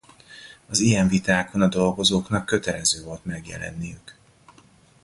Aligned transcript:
Az 0.67 0.79
ilyen 0.79 1.07
vitákon 1.07 1.61
a 1.61 1.67
dolgozóknak 1.67 2.45
kötelező 2.45 3.03
volt 3.03 3.25
megjelenniük. 3.25 4.15